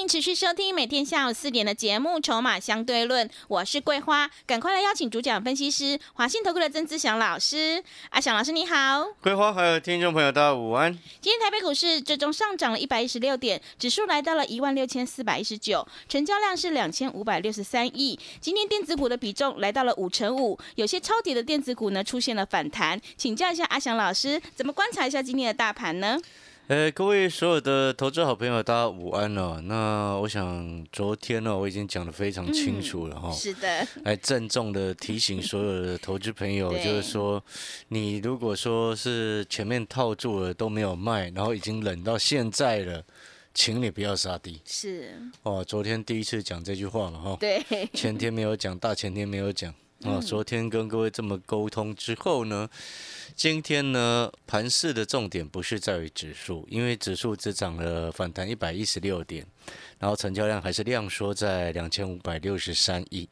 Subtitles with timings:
[0.00, 7.84] 迎持续收听每天下午四点的节目《筹码相对论》，我是桂花，赶快来邀请主讲分析师华信投顾的曾志祥老师。
[8.08, 10.90] 阿祥老师你好，桂花还有听众朋友大家午安。
[11.20, 18.18] 今天台北股市最终上涨了一百一十六点，指数来到了一万六千四百一十九，成交量是两千五百六十三亿。
[18.40, 26.18] 今天电子股的比重来到了五成五，有些超跌的电子股呢出现了反弹，请教一下阿祥老师，怎么观察一下今天的大盘呢？
[26.70, 29.60] 呃，各位所有的投资好朋友，大家午安哦。
[29.64, 33.28] 那我想昨天呢，我已经讲得非常清楚了哈。
[33.32, 33.84] 是的。
[34.04, 37.42] 来郑重的提醒所有的投资朋友， 就是说，
[37.88, 43.02] 你如果说是前面套住了都没有卖，然后已经冷到现在了，
[43.52, 44.60] 请你不要杀低。
[44.64, 45.20] 是。
[45.42, 47.36] 哦，昨天第一次讲这句话嘛哈。
[47.40, 47.60] 对。
[47.92, 49.74] 前天没有讲，大前天没有讲。
[50.04, 52.68] 啊，昨天跟各位这么沟通之后呢，
[53.34, 59.46] 今天呢盘市的重点不是在于指数，因为指数只涨了反弹一百一十六点，
[59.98, 63.28] 然后成交量还是量缩在两千五百六十三亿。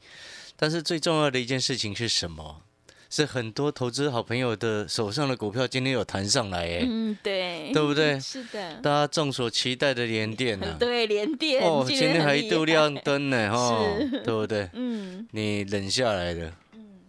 [0.56, 2.62] 但是最重要的一件事情是什么？
[3.10, 8.18] 是很多投资好朋友的手上的股票今天有弹上来，哎，嗯，对，对不对？
[8.20, 10.76] 是的，大家众所期待的连电呢？
[10.78, 13.82] 对，连电哦，今天还一度亮灯呢， 哈，
[14.24, 14.68] 对不对？
[14.74, 16.52] 嗯，你忍下来的。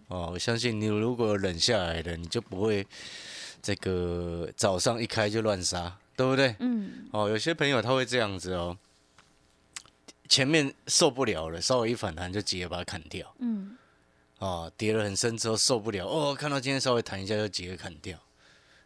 [0.08, 2.88] 哦，我相信你如果忍下来的，你就不会
[3.62, 6.56] 这个早上一开就乱杀，对不对？
[6.60, 7.08] 嗯。
[7.12, 8.76] 哦，有些朋友他会这样子哦，
[10.28, 13.36] 前面受不了了，稍微一反弹就直接把它砍掉。
[13.40, 13.76] 嗯。
[14.40, 18.18] 哦，跌了很深之后受不了，哦，看到今天稍微弹一下就几个砍掉，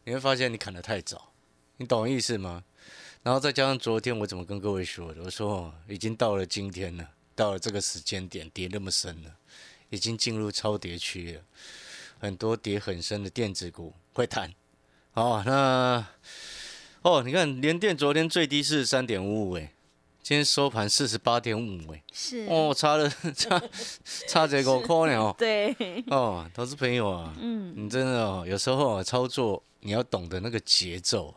[0.03, 1.31] 你会发现你砍得太早，
[1.77, 2.63] 你懂意思吗？
[3.23, 5.23] 然后再加上昨天我怎么跟各位说的？
[5.23, 9.31] 我说，已经到了今天了，到了这个时间点，跌那么深了。
[9.89, 11.41] 已经进入超跌区了，
[12.17, 14.51] 很多跌很深的电子股会弹。
[15.13, 16.03] 哦，那
[17.03, 19.71] 哦，你看联电昨天最低是三点五五，哎，
[20.23, 23.61] 今天收盘四十八点五，哎，是哦，差了 差
[24.25, 25.35] 差这个块呢哦。
[25.37, 25.75] 对。
[26.07, 31.35] 哦，投资朋友啊，嗯，你真的哦，有时候啊操作你要懂得那个节奏。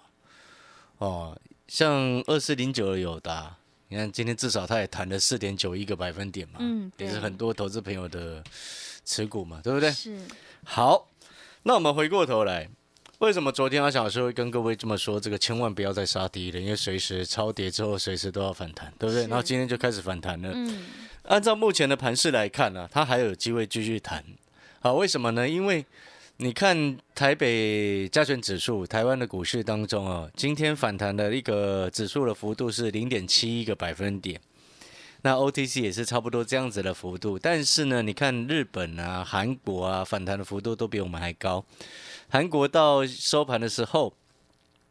[0.98, 1.92] 哦，像
[2.28, 3.56] 二四零九的友达。
[3.88, 8.42] 你看，今天至少它也谈了四点九一个百分点嘛，嗯，也是很多投资朋友的
[9.04, 9.90] 持股嘛，对不对？
[9.90, 10.16] 是。
[10.64, 11.08] 好，
[11.64, 12.68] 那我们回过头来，
[13.20, 15.18] 为什么昨天阿小老师会跟各位这么说？
[15.18, 19.22] 这个千万不要再杀低了，因为随时超跌之后，随时都要反弹，对不对？
[19.22, 20.50] 然后今天就开始反弹了。
[20.52, 20.84] 嗯。
[21.22, 24.22] 按照目前的盘势来看呢，它还有机会继续弹。
[24.80, 25.48] 好，为什么呢？
[25.48, 25.84] 因为
[26.36, 34.38] 你看台北加权指数，台湾的股市当中啊，今天反弹的一个指数的幅度是零点七一个百分点，
[35.22, 37.38] 那 OTC 也是差不多这样子的幅度。
[37.38, 41.64] 但是呢，你看日本啊、韩国啊，反弹的幅度都比我们还高。
[42.28, 44.12] 韩国到收盘的时候，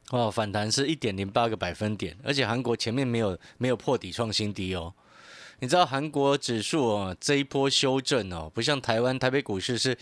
[0.10, 4.94] 哦，反弹是一点零八个百分点，而且韩国前面没有没有破底创新低哦。
[5.60, 9.98] 你知道韩国指数哦，这一波修正哦，不像台湾台北股市是。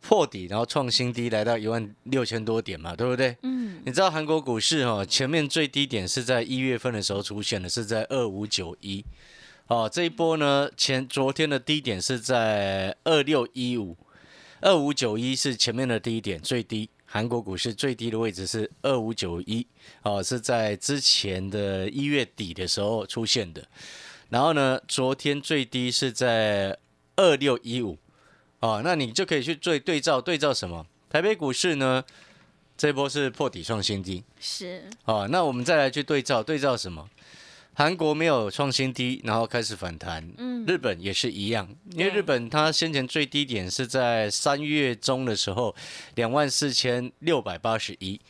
[0.00, 3.36] 破底，然后创新低，来到一万六千多点嘛，对不对？
[3.42, 3.82] 嗯。
[3.84, 9.04] 你知道韩国股市哦，前面最低点是在一月份的时候出现的，是在二五九一。
[9.68, 13.96] 哦，这一波呢，前昨天的低点是在二六一五，
[14.62, 16.88] 二五九一是前面的低点最低。
[17.04, 19.66] 韩国股市最低的位置是二五九一，
[20.02, 23.66] 哦，是在之前的一月底的时候出现的。
[24.30, 26.78] 然后呢，昨天最低是在
[27.16, 27.98] 二六一五。
[28.60, 30.86] 哦，那你就可以去对对照对照什么？
[31.08, 32.02] 台北股市呢？
[32.76, 34.84] 这波是破底创新低，是。
[35.04, 37.08] 哦，那我们再来去对照对照什么？
[37.78, 40.28] 韩国没有创新低，然后开始反弹。
[40.36, 40.66] 嗯。
[40.66, 45.72] 日本也是一样，因为日本它先前最低点是在三月中的时候，
[46.16, 48.20] 两万四千六百八十一。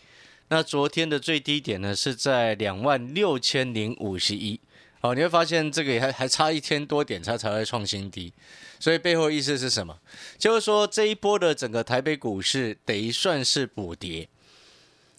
[0.49, 4.61] 那昨天的最低点呢是在两万六千零五十一。
[5.01, 8.31] 哦，你会发现这个还还差一千多点，它才会创新低。
[8.79, 9.99] 所以背后意思是什么？
[10.37, 14.29] 就是说这一波的整个台北股市等于算是补跌，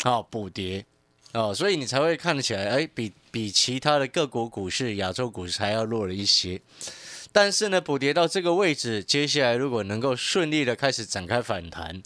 [0.04, 0.86] 好补跌
[1.34, 6.62] 哦，所以你才会看起来，哎，比比其他的各国股市、亚洲股市还要弱了一些。
[7.32, 12.02] 但是呢，补跌到这个位置，接下来如果能够顺利的开始展开反弹，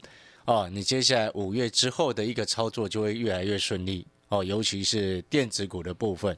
[0.46, 6.38] 哦，你接下来五月之后的一个操作就会越来越顺利哦，尤其是电子股的部分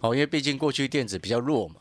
[0.00, 1.76] 哦，因为毕竟过去电子比较弱嘛。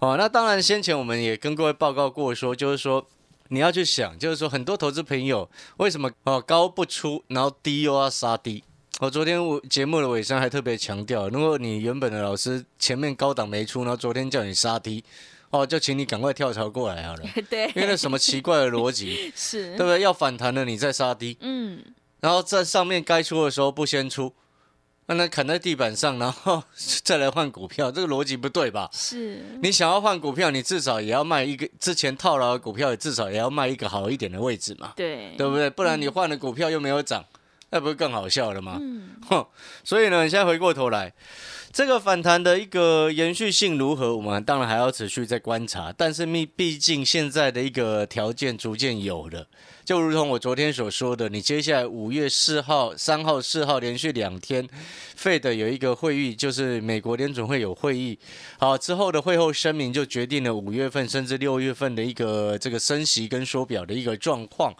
[0.00, 3.06] 哦，那当然，先前我们也跟各位报告过，说就是说
[3.48, 8.62] 你要去想，就是说很多投资朋友为什么哦高不出，然后低又要杀低。
[9.00, 15.04] 我昨天我节目的尾声还特别强调，如果你原本的老师前面高档没出，然后昨天叫你杀低，
[15.50, 17.22] 哦，就请你赶快跳槽过来好了。
[17.48, 20.00] 对，因为那什么奇怪的逻辑， 是对不对？
[20.00, 21.80] 要反弹了你再杀低，嗯，
[22.18, 24.32] 然后在上面该出的时候不先出，
[25.06, 26.64] 那那砍在地板上，然后
[27.04, 28.90] 再来换股票，这个逻辑不对吧？
[28.92, 35.70] 是，你想要换股票，你至少也要卖一个之前套牢的股票，至少也要卖一个好一点的位置嘛，对，对不对？
[35.70, 37.24] 不然你换了股票又没有涨，
[37.70, 38.80] 那不是更好笑了吗？
[39.28, 39.46] 哼，
[39.84, 41.12] 所以呢，你现在回过头来。
[41.70, 44.16] 这个反弹的一个延续性如何？
[44.16, 49.46] 我们当然还要持续在观察，但是毕毕竟现在的一个条件逐渐有了，
[49.84, 54.66] 就如同我昨天所说的，你接下来五月四号、三号、四号连续两天
[55.16, 58.18] ，Fed 有一个会议，就是美国联准会有会议，
[58.58, 64.74] 好之后的会后声明就决定了五月份甚至六月份的一个这个升息跟缩表的一个状况。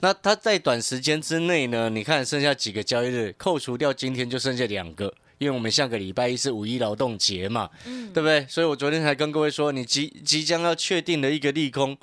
[0.00, 1.88] 那它在短时间之内呢？
[1.90, 5.12] 你看剩下几个交易日，扣除掉今天就剩下两个。
[5.38, 8.46] 因为我们下个礼拜一是五一劳动节嘛，对不对？
[8.48, 11.94] 所以我昨天才跟各位说，你即即将要确定的一个利空，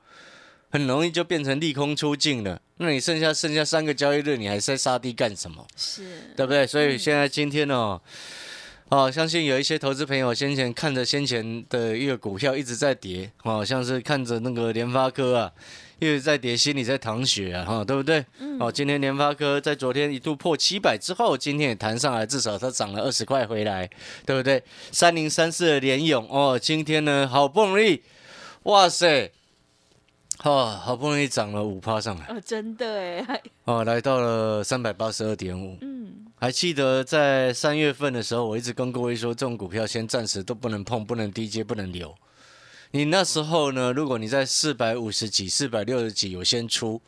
[0.70, 2.62] 很容易就变成利空出尽了。
[2.78, 5.66] 那你剩下剩下三个交易日，你还在杀低干什么？
[5.76, 6.04] 是，
[6.36, 6.68] 对不对？
[6.68, 8.00] 所以现在今天哦，
[8.94, 15.52] 哦，相信有一些投资朋友先前看着先前的一个股票一直在跌，哦，像是看着那个联发科啊。
[15.98, 18.24] 一直在跌，心里在淌血啊，哈，对不对？
[18.60, 23.90] 哦，今天联发科在昨天一度破七百之后，今天也弹上来，至少它涨了二十块回来，
[24.28, 24.62] 对不对？
[24.92, 28.00] 三零三四的联勇哦，今天呢好不容易，
[28.64, 29.32] 哇塞，
[30.44, 42.14] 哦，好不容易涨了五趴上来，哦，真的哎，哦，来到了三百八十二点五，嗯，还记得在三月份的时候，我一直跟各位说，这种股票先暂时都不能碰，不能低接，不能留。
[42.92, 43.92] 你那时候呢？
[43.92, 47.02] 如果你在四百五十几、四百六十几有先出，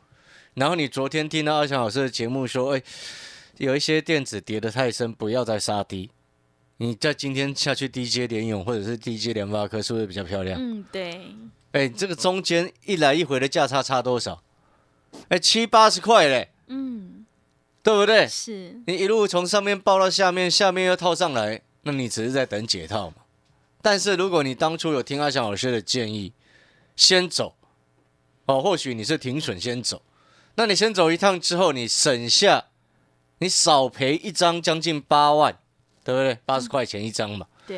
[0.54, 2.82] 然后你昨天听到阿强老师的节目说，哎，
[3.58, 6.10] 有一些电子跌得太深，不要再杀低。
[6.78, 10.60] 你在今天下去低接联勇或者是低接联发科，是不是比较漂亮？
[10.60, 11.22] 嗯，对。
[11.76, 14.42] 哎，这个中间一来一回的价差差多少？
[15.28, 16.50] 哎，七八十块嘞。
[16.68, 17.26] 嗯，
[17.84, 18.26] 对不对？
[18.30, 18.82] 是。
[18.88, 23.18] 你一路从上面报到下面，下面又套上来，那你只是在等解套嘛？
[23.82, 26.32] 但是如果你当初有听阿翔老师的建议，
[26.96, 27.56] 先走，
[28.46, 30.02] 哦，或许你是停损先走，
[30.56, 32.68] 那你先走一趟之后，你省下，
[33.40, 35.60] 你少赔一张将近八万，
[36.06, 36.38] 对不对？
[36.46, 37.46] 八十块钱一张嘛。
[37.68, 37.78] 对。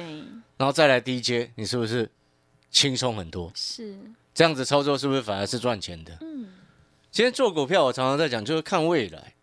[0.58, 2.12] 然后再来低阶，你是不是
[2.77, 3.51] 轻松很多？
[3.56, 3.97] 是。
[4.35, 6.15] 这样子操作是不是反而是赚钱的？
[6.21, 6.50] 嗯。
[7.09, 9.33] 今天做股票，我常常在讲，就是看未来。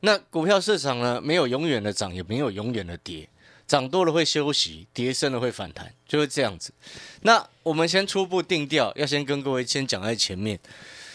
[0.00, 3.26] 那股票市场呢，没有永远的涨，也没有永远的跌。
[3.66, 6.74] 涨多了会休息，跌深了会反弹，就是这样子。
[7.22, 10.60] 那我们先初步定调，要先跟各位先讲在前面。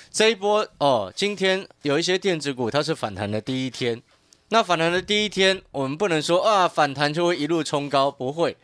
[0.10, 4.02] 这一波哦，今天有一些电子股它是反弹的第一天。
[4.50, 8.58] 那反弹的第一天，我们不能说啊反弹就会一路冲高，不会。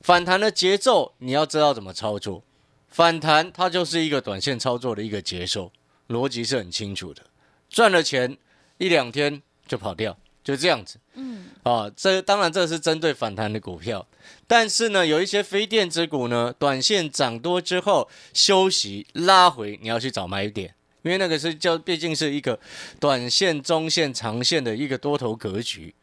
[0.00, 2.42] 反弹的节奏你要知道怎么操作。
[2.88, 5.70] 反弹它就是一个短线操作的一个节奏，
[6.08, 7.22] 逻辑是很清楚的。
[7.68, 8.36] 赚了钱
[8.78, 10.16] 一两天就跑掉。
[10.42, 14.04] 就这样子，嗯，啊，这当然这是针对反弹的股票，
[14.46, 22.58] 但是呢，有一些非电子股呢，短线涨多之后休息拉回，你要去找买点，因为那个是叫毕竟是一个
[22.98, 25.94] 短线、中线、长线的一个多头格局，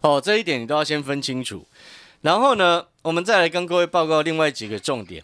[0.00, 1.64] 哦，这一点你都要先分清楚。
[2.22, 5.22] 然后呢，我们再来跟各位报告另外几个重点。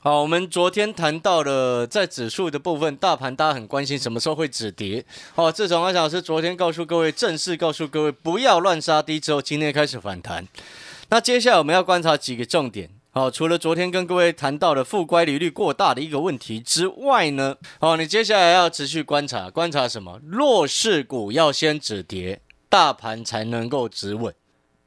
[0.00, 5.04] 好，我们昨天谈到了在指数的部分，大盘大家很关心什么时候会止跌。
[5.34, 10.48] 哦，自从阿小老师昨天告诉各位，正式告诉各位不要乱杀低之后，今天开始反弹。
[11.10, 12.88] 那接下来我们要观察几个重点。
[13.10, 20.18] 好，除了昨天跟各位谈到的负乖离率过大的一个问题之外呢，好，你接下来要持续观察，观察什么？
[20.24, 24.34] 弱势股要先止跌，大盘才能够止稳。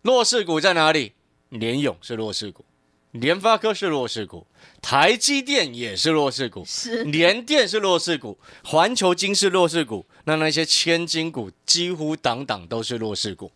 [0.02, 1.12] 弱势股在哪里？
[1.52, 2.66] 联勇是弱势股。
[3.12, 4.48] 联发科是弱势股，
[4.82, 13.52] 台积电也是弱势股，是联电是弱势股，环球金是弱势股，那那些千金股几乎档档都是弱势股，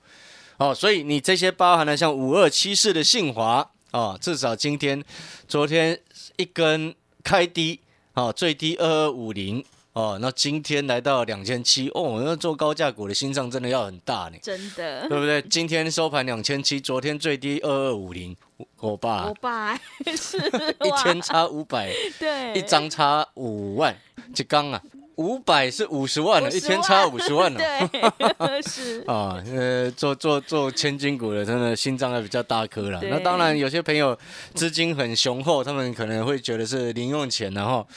[0.58, 5.02] 哦，所以你这些包含了像五二七四的信华，哦，至少今天、
[5.48, 5.98] 昨天
[6.36, 7.80] 一根开低，
[8.16, 9.64] 哦，最低二二五零。
[9.96, 15.42] 哦，那今天来到两千七哦，那做高价股的心脏真的要很大呢，真的，对不对？
[15.44, 18.36] 今天收盘两千七，昨天最低二二五零，
[18.82, 19.74] 我爸，我爸
[20.18, 20.38] 是
[20.84, 23.96] 一天差五百，对，一张差五万，
[24.38, 24.82] 一刚啊。
[25.18, 27.60] 五百是五十万了，一天差五十万了。
[27.90, 33.00] 对，是 啊，呃，做做做千金股的，真的心脏还比较大颗了。
[33.04, 34.18] 那当然，有些朋友
[34.54, 37.88] 资金很雄厚，他们可能会觉得是零用钱，然后，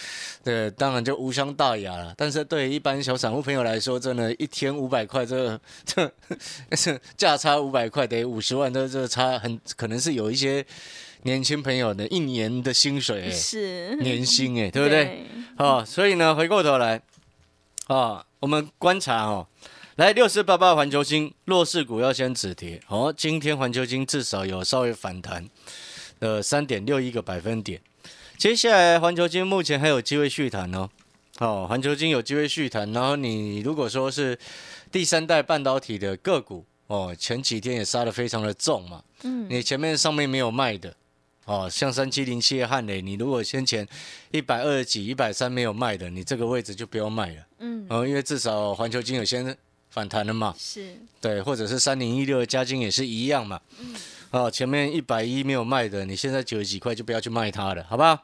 [0.45, 2.15] 对，当然就无伤大雅了。
[2.17, 5.59] 但是对于一般小散户朋友来说，真的，一天五百块，这
[6.71, 10.65] 这价差五百块得五十万，这这差很可能是有一些
[11.23, 15.27] 年轻朋友的一年的薪水，是年薪哎，对不对？
[15.59, 17.03] 哦，所以呢，回过头来。
[17.89, 19.47] 啊，我们观察哦，
[19.97, 23.13] 来六四八八环球金弱势股要先止跌哦。
[23.17, 25.49] 今天环球金至少有稍微反弹，
[26.19, 27.81] 呃，三点六一个百分点。
[28.37, 30.89] 接下来环球金目前还有机会续弹哦。
[31.39, 34.39] 哦，环球金有机会续弹，然后你如果说是
[34.93, 39.03] 第三代半导体的个股哦，前几天也杀的非常的重嘛。
[39.23, 39.47] 嗯。
[39.49, 40.95] 你前面上面没有卖的
[41.49, 43.85] 哦，像三七零七的汉雷，你如果先前
[44.31, 47.47] 一百二十几、一百三没有卖的，你这个位置就不要卖了。
[47.59, 47.87] 嗯。
[47.89, 49.57] 哦，因为至少环球金有先。
[49.91, 50.55] 反弹了嘛？
[50.57, 53.59] 是，对，或者是三零一六的加金也是一样嘛。
[53.81, 53.97] 嗯，
[54.31, 58.23] 哦，前面一百一没有卖的，你现在九十几块就不要去卖它了，好吧？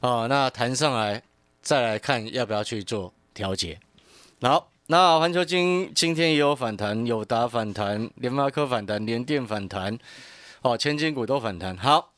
[0.00, 1.22] 哦，那弹上来
[1.62, 3.78] 再来看要不要去做调节。
[4.42, 9.96] 好，那环球金今天也有反弹，友达反弹，联发科反弹，联电反弹，
[10.62, 11.76] 哦，千金股都反弹。
[11.78, 12.12] 好，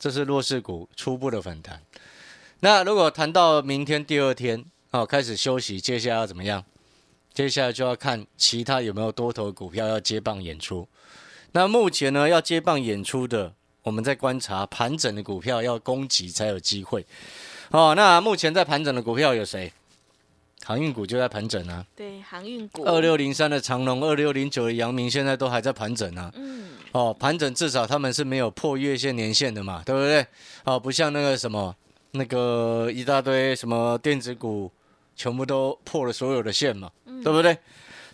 [0.00, 1.82] 这是弱势股初步的反弹。
[2.60, 6.64] 那如果谈到明天第二天，哦，开始休息，接下来要怎么样？
[7.34, 10.88] 接下来就要看其他有没有多头股票要接棒演出。
[11.52, 13.52] 那目前呢，要接棒演出的，
[13.82, 17.06] 我们在观察盘整的股票要攻击才有机会。
[17.70, 19.70] 哦，那目前在盘整的股票有谁？
[20.64, 21.84] 航运股就在盘整啊。
[21.96, 22.84] 对，航运股。
[22.84, 26.30] 二六零三的长龙，二六零九的阳明，现在都还在盘整啊。
[26.36, 26.70] 嗯。
[26.92, 30.26] 哦，盘整至少他们是没有破月线年线的嘛，对不对？
[30.64, 31.74] 哦，不像那个什么，
[32.12, 34.70] 那个一大堆什么电子股。
[35.16, 36.90] 全部都破了所有的线嘛，
[37.22, 37.54] 对不对？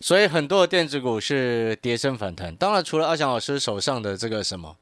[0.01, 2.53] 所以很多的电子股是跌升反弹。
[2.57, 4.77] 当然，除了阿翔老师手上的这个什么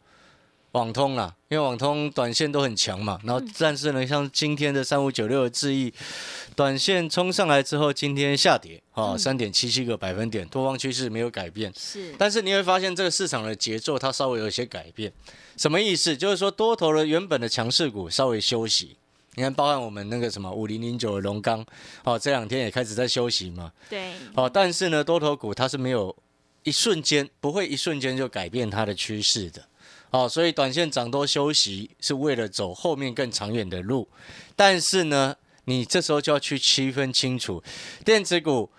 [0.75, 3.21] 网通啦，因为网通短线都很强嘛。
[3.23, 5.93] 然后，但是呢，像今天的三五九六的智易，
[6.57, 11.73] 短线冲上来之后，今天下跌啊，三点七七个百分点，多方趋势没有改变。
[11.77, 15.13] 是，但是你会发现这个市场的节奏它稍微有一些改变。
[15.57, 16.17] 什么意思？
[16.17, 18.97] 就是说多头的原本的强势股稍微休息。
[19.37, 21.65] 你看，包含我们那个什么五零零九的龙钢，
[22.03, 23.71] 哦，这两天也开始在休息嘛。
[23.89, 24.13] 对。
[24.35, 26.15] 哦，但是呢，多头股它是没有
[26.65, 29.65] 一瞬间，不会一瞬间就改变它的趋势的。
[30.15, 34.09] 哦，所以短线涨多休息是为了走后面更长远的路。
[34.55, 37.61] 但是呢，你这时候就要去区分清楚，
[38.05, 38.71] 电子股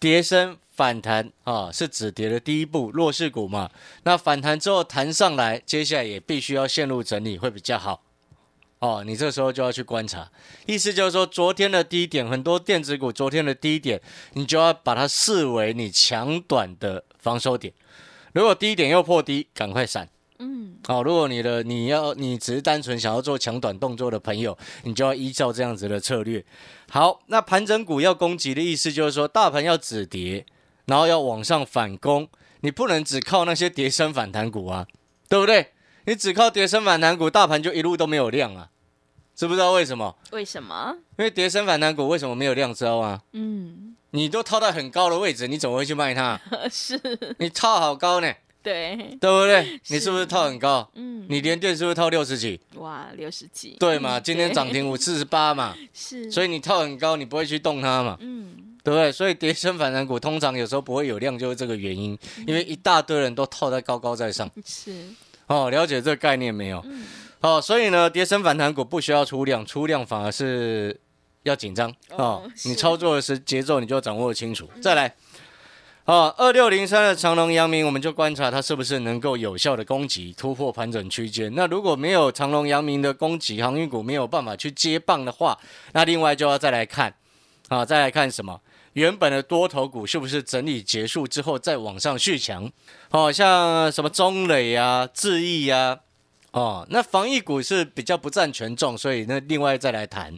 [0.00, 3.68] 跌升反弹啊，是止跌的第一步，弱势股嘛。
[4.04, 8.02] 那反弹之后弹上来，接下来也必须要陷入整理会比较好。
[8.78, 10.32] 哦，你这时候就要去观察，
[10.64, 14.00] 意思就是说，昨天的低点，很多电子股昨天的低点，
[14.32, 17.74] 你就要把它视为你强短的防守点。
[18.32, 20.08] 如果低点又破低，赶快闪。
[20.38, 26.44] 嗯，好，如果你的你要你只是单纯想要做强短动作的朋友，你就要依照这样子的策略。
[26.90, 30.46] 好，那盘整股要攻击的意思就是说，大盘要止跌，
[30.86, 32.28] 然后要往上反攻，
[32.60, 34.86] 你不能只靠那些跌升反弹股啊，
[35.28, 35.72] 对不对？
[36.06, 38.70] 你只靠跌升反弹股，大盘就一路都没有量啊，
[39.34, 40.16] 知不知道为什么？
[40.30, 40.96] 为什么？
[41.18, 43.20] 因为跌升反弹股为什么没有量，知道吗？
[43.32, 46.40] 嗯，你都套在很高的位置，你怎么会去卖它？
[46.70, 46.98] 是，
[47.38, 48.32] 你套好高呢？
[48.68, 49.80] 对，对不对？
[49.88, 50.86] 你是不是套很高？
[50.94, 52.60] 嗯，你连电是不是套六十几？
[52.74, 53.76] 哇，六十几？
[53.80, 54.20] 对嘛？
[54.20, 58.18] 今天涨停五四十八嘛，是，所以你套很高，你不会去动它嘛？
[58.20, 59.10] 嗯，对不对？
[59.10, 64.50] 所以跌升反弹股通常有时候不会有量，就是这个原因，因为一大堆人都套在高高在上。
[64.66, 64.92] 是。
[65.46, 66.84] 哦，了解这个概念没有？
[67.40, 71.00] 哦，所以呢，跌升反弹股不需要出量，出量反而是
[71.44, 72.42] 要紧张哦。
[72.66, 74.68] 你操作的是节奏，你就要掌握清楚。
[74.82, 75.14] 再来，
[76.08, 81.54] 哦，二六零三的长隆、阳明，我们就观察它是不是能够有效的攻击突破盘整区间。
[81.54, 85.58] 那如果没有长隆、阳明的攻击，航运股没有办法去接棒的话，
[85.92, 87.14] 那另外就要再来看，
[87.68, 88.58] 啊，再来看什么？
[88.94, 92.72] 原本的多头股是不是整理结束之后再往上续强？
[93.10, 95.98] 哦，像什么中磊啊、智毅啊，
[96.52, 100.34] 哦，那防疫股是比较不占权重，所以那另外再来谈。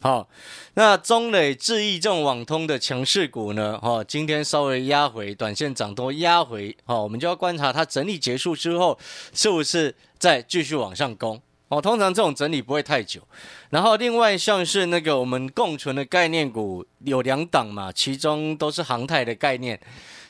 [0.00, 0.28] 好，
[0.74, 3.76] 那中磊、智毅这种网通的强势股呢？
[3.78, 8.96] 哈，今天稍微压回，短线涨多压回，哈，我们就要观察它整理结束之后
[9.32, 11.40] 是不是再继续往上攻。
[11.68, 13.20] 哦，通常这种整理不会太久。
[13.70, 19.78] 然后另外像是那个我们共存的概念股有两档嘛，其中都是航太的概念，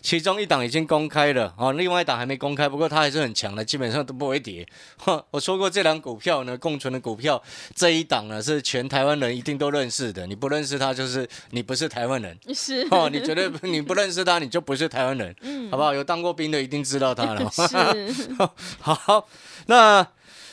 [0.03, 4.67] 其中一档已经公开了，哦，另外一档还没公开，不过它还是很强的，基本上都不会跌。
[5.31, 7.41] 我说过这两股票呢，共存的股票
[7.73, 15.95] 这一档呢是全台湾人一定都认识的，你不认识它就是你不是台湾人，是 哦，你绝对 你不认识它你就不是台湾人，嗯，好不好？
[15.95, 18.19] 有当过兵的一定知道它了，是
[18.81, 19.29] 好，
[19.67, 20.05] 那。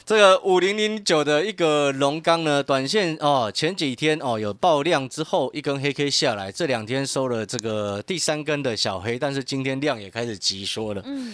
[0.05, 11.01] 这个五零零九的一个龙钢呢，短线哦，前几天哦有爆量之后一根黑 K 下来，这两天收了这个第三根的小黑，但是今天量也开始急缩了。
[11.05, 11.33] 嗯，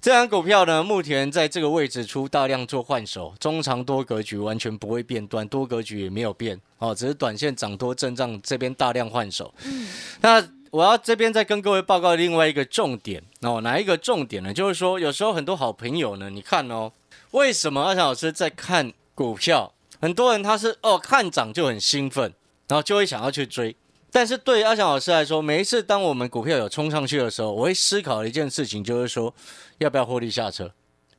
[0.00, 9.52] 这张股票呢，目前在这个位置出大量做换手，中长多格局完全不会变短，多格局也没有变哦，只是短线涨多震荡这边大量换手。
[9.64, 9.88] 嗯，
[10.20, 14.54] 那我要这边再跟各位报告另外一个重点哦，哪一个重点呢？
[14.54, 16.92] 就是说，有时候很多好朋友呢，你看哦，
[17.32, 19.74] 为什么阿强老师在看股票？
[20.00, 22.32] 很多人他是哦看涨就很兴奋，
[22.68, 23.76] 然后就会想要去追。
[24.10, 29.34] 但是对阿翔老师来说，每一次当我们股票有冲上去的时候，我会思考一件事情，就是说
[29.78, 30.70] 要不要获利下车。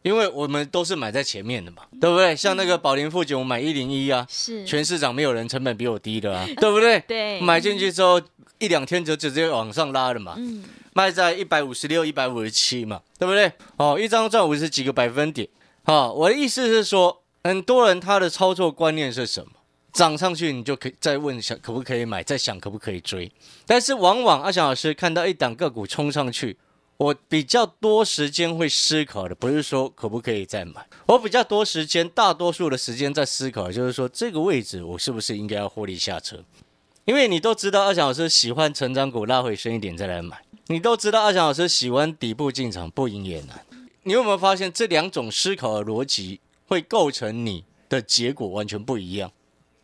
[0.04, 2.36] 因为我们都是买在前面的嘛，对不对？
[2.36, 7.00] 像那个宝林富锦，我买一零一啊，是全市场没有人成本比我低的啊，对不对？
[7.08, 8.22] 对，买进去之后
[8.60, 13.50] 一两天就直接往上拉了嘛，嗯，卖在一百五十六、一百五十七嘛，对不对？
[13.78, 15.48] 哦，一张赚五十几个百分点。
[15.86, 19.52] 好，我的意思是说，很多人他的操作观念是什么？
[19.92, 23.32] 涨上去你就可以再问想可不可以买，再想可不可以追。
[23.68, 26.58] 但是往往阿翔老师看到一档个股冲上去。
[26.98, 36.38] 我比较多时间会思考的，不是说可不可以再买，我比较多时间，大多数的时间在思考，就是说这个位置我是不是应该要获利下车？
[37.06, 43.66] 因为你都知道阿翔老师喜欢成长股拉回升一点再来买，你都知道阿翔老师喜欢底部进场不赢也难。
[44.06, 49.32] 你有没有发现这两种思考的逻辑会构成你的结果完全不一样？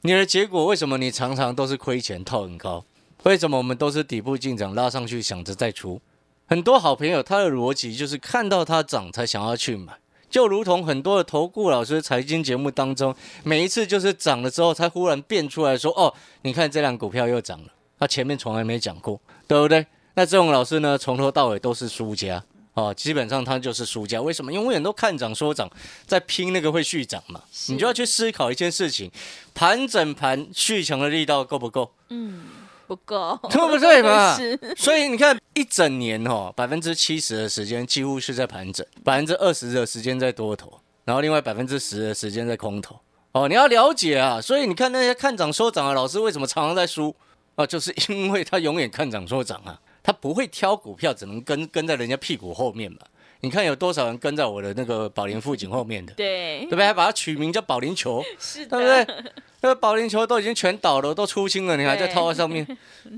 [0.02, 2.84] 你的结果为什么你常常都是亏钱套很高？
[3.24, 6.02] 为什么我们都是底部进场拉上去想着再出？
[6.48, 9.94] 很多好朋友，他的逻辑就是看到它涨才想要去买，
[10.30, 17.68] 就如同很多的投顾老师财经节目当中，每一次就是涨了之后才忽然变出来说：“哦，你看这辆股票又涨了。”
[18.00, 19.86] 他前面从来没讲过，对不对？
[20.16, 22.44] 那这种老师呢，从头到尾都是输家
[22.80, 24.22] 哦，基本上他就是输家。
[24.22, 24.54] 为什么？
[24.54, 25.70] 因为永远都看涨说涨，
[26.06, 27.42] 在拼那个会续涨嘛。
[27.68, 29.12] 你就要去思考一件事情：
[29.54, 31.92] 盘整盘续强的力道够不够？
[32.10, 32.46] 嗯。
[32.88, 34.36] 不够，对不对嘛？
[34.76, 43.00] 所以你看，一整年哦，百分之七十的时间几乎是在盘整，百分之二十的时间在多头，然后另外百分之十的时间在空头。
[43.34, 44.42] 哦，你要了解啊。
[44.42, 47.16] 所以你看那些看涨说涨的老师为什么常常在输
[47.54, 47.64] 啊？
[47.64, 53.00] 就是因为他永远看涨说涨啊，他不会挑股票，只能跟跟在人家屁股后面嘛。
[53.42, 56.14] 你看有多少人跟在我的那个宝林富锦后面的？
[56.14, 56.86] 对，对不对？
[56.86, 59.24] 还把它取名叫宝林球，是对不对？
[59.62, 62.66] 那个保龄球都已经全倒了，都出清了，你还在套在上面，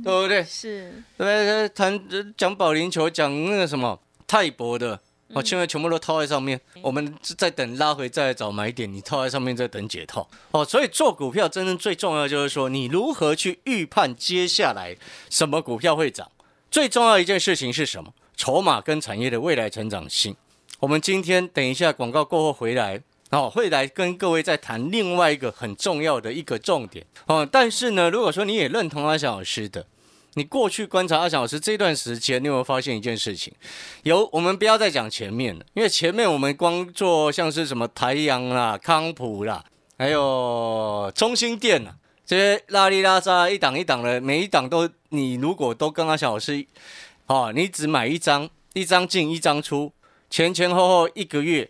[0.04, 0.44] 对不对？
[0.44, 1.70] 是，对不对？
[1.70, 2.00] 谈
[2.38, 6.62] 讲保龄球，讲那个什么泰博的，哦，现在全部都套在上面。
[6.84, 10.30] 我们在等拉回再找买点，你套在上面在等解套。
[10.52, 14.96] 哦，所以做股票真正最重要就是说，你如何去预判接下来
[15.32, 16.30] 什么股票会涨？
[16.71, 18.13] 最重要一件事情是什么？
[18.36, 20.36] 筹码跟产业的未来成长性。
[20.79, 23.03] 我们今天等一下广告过后回来。
[23.31, 27.47] 哦，会来跟各位再谈另外一个很重要的一个重点哦。
[27.49, 29.88] 但是呢，如果说你也认同阿翔老师的，
[30.34, 33.53] 你过去观察阿翔老师这段时间，你有没有发现一件事情？
[34.03, 39.63] 有，我们不要再讲前面了，因为前面我们光做像是什么台阳啦、康普啦，
[39.97, 41.91] 还有中心店呐，
[42.25, 46.65] 这些拉里拉扎一档一档的，每一档都你如果都跟阿翔老师，
[47.28, 49.93] 哦，你只买一张，一张进一张出，
[50.30, 51.69] 前前后后一个月。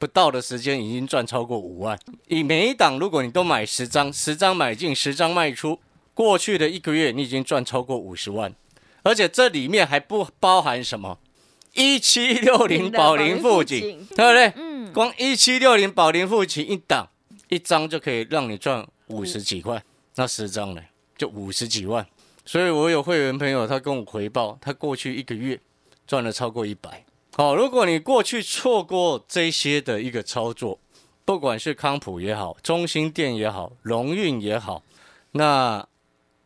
[0.00, 1.98] 不到的时间已经赚超过五万。
[2.28, 5.80] 以每一档，如果你都买十张，十张买进，十张卖出，
[6.14, 8.54] 过去的一个月你已经赚超过五十万。
[9.02, 11.18] 而且这里面还不包含什么
[11.74, 14.52] 一七六零宝林富锦，对不对？
[14.54, 14.92] 嗯。
[14.92, 17.08] 光一七六零宝林富锦一档
[17.48, 19.82] 一张就可以让你赚五十几块，
[20.14, 20.82] 那十张呢
[21.16, 22.06] 就五十几万。
[22.48, 25.60] 所以我有会员朋友，他跟我回报，他过去一个月
[26.06, 27.04] 赚了超过一百。
[27.34, 30.78] 好，如果你过去错过这些的一个操作，
[31.26, 34.82] 不管是康普也好，中心店也好，荣运也好，
[35.32, 35.86] 那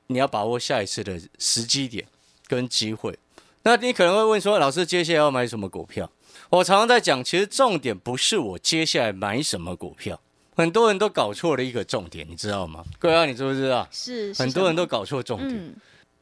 [0.08, 2.04] 你要把握下一次的时机点
[2.48, 3.16] 跟机会。
[3.62, 6.10] 那你可能会问说，老师接下来要买什么股票？
[6.50, 10.20] 我常常在讲，其实重点不是我接下来买什么股票，
[10.56, 12.84] 很多人都搞错了一个重点，你知道吗？
[12.98, 13.86] 各位，你知不知道？
[13.92, 15.72] 是，很多人都搞错重点。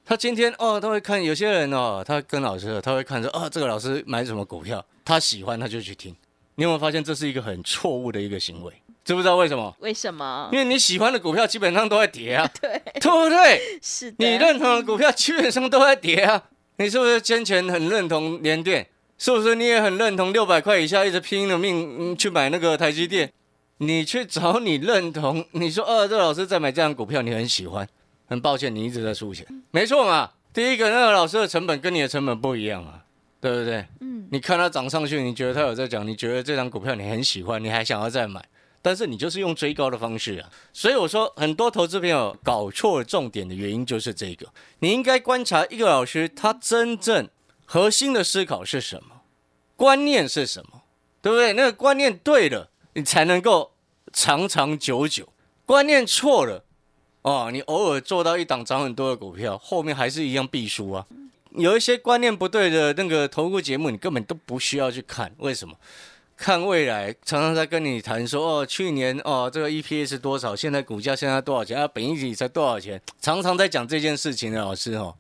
[0.04, 6.14] 他今天哦，他会看有些人哦，他跟老师，他会看说，哦，这个老师买什么股票，他喜欢他就去听。
[6.56, 8.72] 你有没有发现这是一个很错误的一个行为？
[9.04, 9.74] 知不知道为什么？
[9.80, 10.48] 为什么？
[10.52, 13.78] 因为你喜欢的股票基本上都在跌啊，对，对不对？
[13.80, 14.16] 是的。
[14.18, 16.42] 你认同的股票基本上都在跌啊。
[16.76, 18.86] 你是不是先前很认同联电？
[19.16, 23.30] 是不是你也很认同六百块以下一直拼了命去买那个台积电？
[23.78, 27.88] 你去找你认同，你说，哦，这老师在买这样股票，你很喜欢。
[28.30, 30.30] 很抱歉，你一直在输钱，没错嘛。
[30.52, 33.04] 第一个，那个老师的成本跟你的成本不一样啊，
[33.40, 33.84] 对不对？
[34.00, 34.28] 嗯。
[34.30, 38.40] 你看他涨上去，你觉得他有在讲，你觉得这张股票你很喜欢，你还想要再买，
[38.80, 40.48] 但是你就是用追高的方式啊。
[40.72, 44.46] 所以我说，很多投资朋友搞错重点的原因就是这个。
[44.78, 47.28] 你应该观察一个老师，他真正
[47.64, 49.22] 核心的思考是什么，
[49.74, 50.82] 观念是什么，
[51.20, 51.52] 对不对？
[51.54, 53.72] 那个观念对了，你才能够
[54.12, 55.28] 长长久久。
[55.66, 56.64] 观念错了。
[57.22, 61.06] 哦，你偶尔做到一档涨很多的股票，后面还是一样必输啊！
[61.56, 65.30] 有一些观念不对的那个投顾节目，你根本都不需要去看。
[65.38, 65.74] 为什么？
[66.36, 71.86] 看未来，常常在跟你谈说，哦，去年哦，这个 EPS 多少，现在股价现在多少钱啊？
[71.88, 72.98] 本益比才多少钱？
[73.20, 75.14] 常常在讲这件事情的老师哦，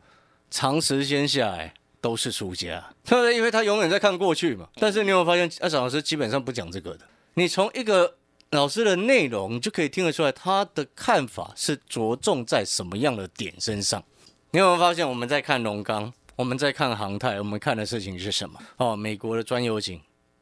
[0.50, 3.36] 长时间下来都是输家，对不对？
[3.36, 4.66] 因为他永远在看过去嘛。
[4.76, 7.00] 但是你有没有发现，阿爽老师基本上不讲这个的。
[7.34, 8.14] 你从一个
[8.50, 14.02] 老师的内容，你就可以听得出来，他的看法是着重在什么样的点身上。
[14.50, 18.58] 你有没有发现，我们在看龙钢，我们在看航太，我们看的事情是什么？
[18.78, 20.00] 哦，美国的专有井，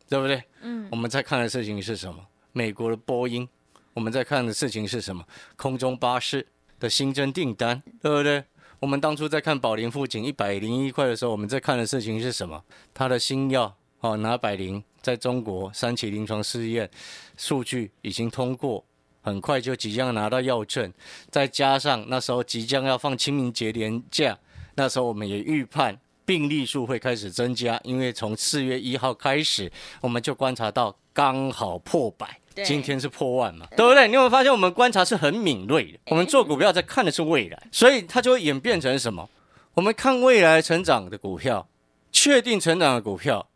[0.09, 0.43] 对不对？
[0.63, 0.89] 嗯。
[0.91, 2.25] 我们在看的事情是什么？
[2.53, 3.47] 美国的波音。
[3.93, 5.23] 我们在看的事情是什么？
[5.57, 6.47] 空中巴士
[6.81, 8.43] 的新增订单，对不对？
[8.81, 12.65] 我们当初在看宝林富锦一百零一块的时候，我们在看的事情是什么？
[12.95, 16.89] 它的新药，哦，拿百灵在中国三期临床试验
[17.37, 18.85] 数据已经通过。
[19.21, 20.91] 很快就即将拿到药证，
[21.29, 24.39] 再加上那时候即将要放清明节连假，
[24.75, 34.07] 那时候我们也预判病例数会开始增加，因为从四月一号开始，我们就观察到刚好破百，今天是破万嘛，对不对？
[34.09, 35.99] 你有没有发现我们观察是很敏锐的？
[36.07, 39.29] 我们做股票在看的是未来，所以它就会演变成什么？
[39.75, 41.69] 我们看未来成长的股票，
[42.11, 43.48] 确定成长的股票。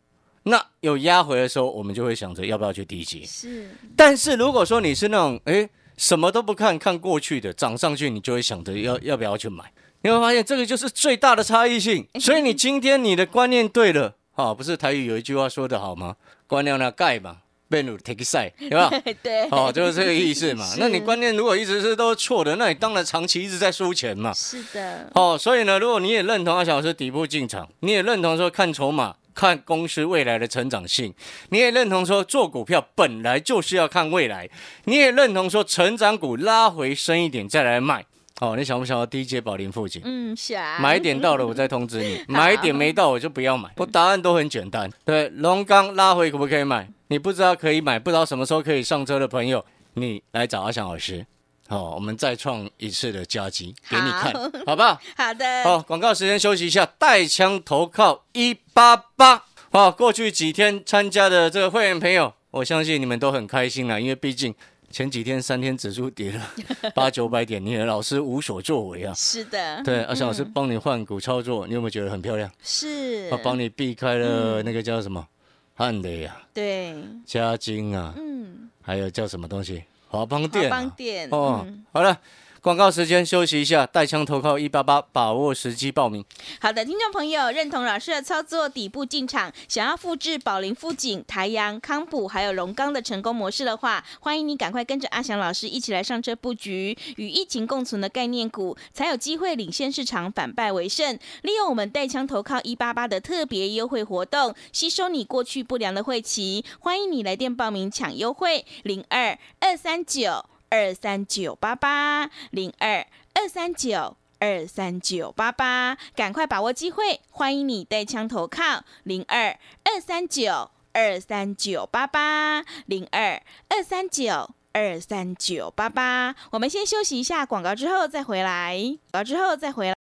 [0.45, 3.23] 那有压回的时候，我们就会想着要不要去低接。
[3.25, 9.65] 是，但是如果说你是那种哎什么都不看看过去的涨上去，你就会想着要要不要去买。
[10.03, 12.05] 你会发现这个就是最大的差异性。
[12.19, 16.17] 所以你今天你的观念对了，哈，不是台语有一句话说的好吗？
[16.49, 17.37] 观念那盖嘛，
[17.69, 18.91] 变如 take 赛，对吧？
[19.23, 20.67] 对，哦，就是这个意思嘛。
[20.81, 24.33] 那你观念如果一直是都是错的，那你当然长期一直在输钱嘛。
[24.33, 25.09] 是的。
[25.15, 29.15] 哦，所以呢，如果你也认同阿小师底部进场，你也认同说看筹码。
[29.35, 31.13] 看公司未来的成长性，
[31.51, 34.49] 你也认同说做股票本来就是要看未来，
[34.85, 38.05] 你也认同说成长股拉回深一点再来卖。
[38.41, 40.03] 哦，你想不想要低阶宝林附近？
[40.05, 40.81] 嗯，想。
[40.81, 43.71] 买点到了我再通知你， 买点没到我就不要买。
[43.77, 44.91] 我答案都很简单。
[45.05, 46.89] 对，龙刚拉回可不可以买？
[47.09, 49.65] 你不知道可以买，不知道什么时候可以上车的朋友，
[49.95, 51.25] 你来找阿翔老师。
[51.73, 54.31] 好，我们再创一次的佳绩给你看，
[54.67, 55.01] 好不好？
[55.17, 55.65] 好的。
[55.65, 59.47] 好，广告时间休息一下，带枪投靠一八八。
[59.71, 64.55] 好，过去几天参加的这个会员朋友，我相信你们都很开心了，因为毕竟
[64.91, 66.47] 前几天三天指数跌了
[66.95, 69.15] 八九百点，你的老师无所作为啊。
[69.15, 69.83] 是的。
[69.83, 72.51] 对，阿翔老师帮你换股操作，你有没有觉得很漂亮？
[72.63, 73.31] 是。
[73.31, 75.27] 他帮你避开了那个叫什么
[75.75, 76.43] 汉雷啊？
[76.53, 76.95] 对。
[77.25, 78.13] 嘉金啊。
[78.19, 78.69] 嗯。
[78.83, 79.85] 还有叫什么东西？
[80.13, 82.21] 华邦店，华邦店哦，好了。
[82.63, 83.85] 广告时间，休息一下。
[83.85, 86.25] 带枪投靠一八八，把握时机报名。
[86.61, 101.19] 好的，听众朋友，认同老师的操作，底部进场，想要复制宝林、富锦、台阳、康普还有龙钢的成功模式的话，欢迎你赶快跟着阿翔老师一起来上车布局，与疫情共存的概念股，才有机会领先市场，反败为胜。
[101.43, 106.65] 利用我们带枪投靠一八八的特别优惠活动，吸收你过去不良的晦气。
[106.79, 110.52] 欢迎你来电报名抢优惠，零二二三九。
[110.73, 117.21] 二三九八八零二二三九二三九八八，赶快把握机会！
[117.29, 126.35] 欢迎你带枪投靠零二二三九二三九八八零二二三九二三九八八。
[126.53, 128.75] 我们先休息一下广告，之后再回来。
[129.11, 130.02] 广告之后再回来。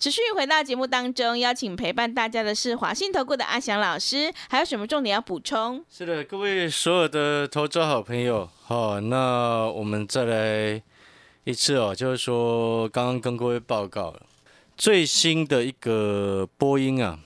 [0.00, 5.84] 持续回到节目当中，邀请陪伴大家的是华信投顾的阿翔老师，还有什么重点要补充？
[5.90, 10.82] 是的，各位所有的投资好朋友，好，那我们再来
[11.44, 14.16] 一次哦，就是说刚刚跟各位报告
[14.74, 17.18] 最新的一个波音啊，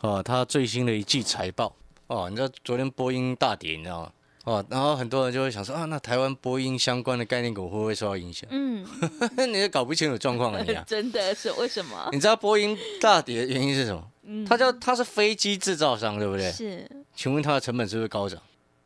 [0.00, 1.74] 啊，它最新的一季财报
[2.06, 4.12] 哦，你知道昨天波音大跌，你知道吗？
[4.44, 8.48] 哦，然后很多人就会想说啊，那台湾波音相关的概念股会不会受到影响？
[8.50, 8.84] 嗯，
[9.52, 12.08] 你也搞不清楚状况了，你啊， 真的是为什么？
[12.12, 14.02] 你知道波音大跌的原因是什么？
[14.24, 16.50] 嗯，它叫它是飞机制造商，对不对？
[16.50, 16.88] 是。
[17.14, 18.40] 请问它的成本是不是高涨？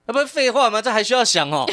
[0.06, 0.82] 那不是废话吗？
[0.82, 1.64] 这还需要想哦？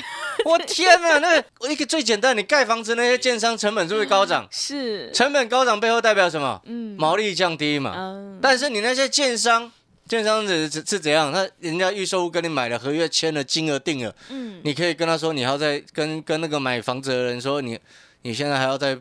[0.46, 4.48] 我天哪，那一个最简单，你盖房子那些建商成本是不是高涨？
[4.52, 5.12] 是。
[5.12, 6.62] 成本高涨背后代表什么？
[6.66, 7.94] 嗯，毛利降低嘛。
[7.98, 8.40] 嗯。
[8.42, 9.72] 但是你那些建商。
[10.12, 11.32] 券商是是是怎样？
[11.32, 17.80] 他人家预售屋跟你买了合约签了金额定了，嗯，你可以跟他说，你要再跟跟那个买房子的人说，你
[18.24, 19.00] 你现在还要再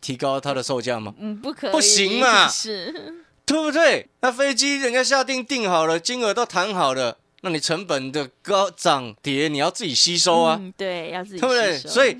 [0.00, 1.12] 提高它的售价吗？
[1.18, 4.08] 嗯，不可以，不行嘛，是，对不对？
[4.20, 11.76] 那飞机人家下定定好了，金额都谈好了，那你成本的高涨跌你要自己吸收啊，对，要自己，对不对？
[11.76, 12.16] 所以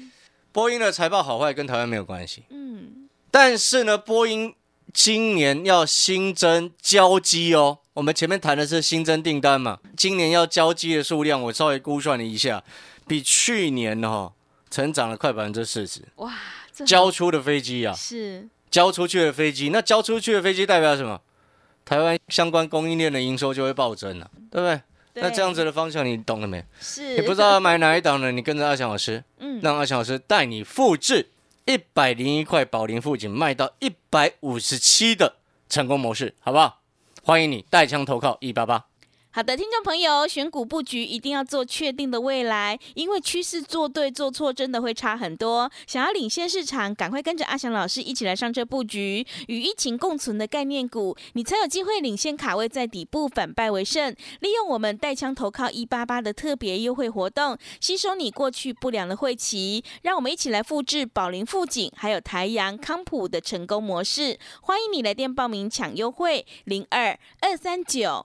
[0.50, 4.52] 波音的财报好坏跟台湾没有关系，嗯，但是呢，波音
[4.92, 7.78] 今年要新增交机哦。
[7.96, 12.62] 我们前面谈的是新增订单嘛，今年要交机的数量，我稍微估算了一下，
[13.08, 14.34] 比去年哈
[14.70, 16.02] 成长了快百分之四十。
[16.16, 16.30] 哇，
[16.84, 21.18] 交出的飞机啊，是交出去的飞机，那交出去的飞机代表什么？
[21.86, 25.22] 台湾相关供应链的营收就会暴增了，对不对？
[25.22, 26.62] 那这样子的方向你懂了没？
[26.78, 28.30] 是你不知道要买哪一档呢？
[28.30, 31.30] 你跟着阿强老师，嗯让阿强老师带你复制
[31.64, 35.36] 一百零一块宝林富锦卖到一百五十七的
[35.70, 36.82] 成功模式，好不好？
[37.26, 38.86] 欢迎你带枪投靠一八八。
[39.36, 45.70] 好的，听众朋友，选股布局一定要做确定的未来，因为趋势做对做错真的会差很多。
[45.86, 54.10] 想要领先市场，赶快跟着阿翔老师一起来上车布局与疫情共存的概念股，你才有机会领先卡位在底部，反败为胜。
[54.40, 64.38] 利用我们带枪投靠一八八的特别优惠活动，吸收你过去不良的晦气，让我们一起来复制宝林富锦还有台阳康普的成功模式。
[64.62, 68.24] 欢迎你来电报名抢优惠，零二二三九。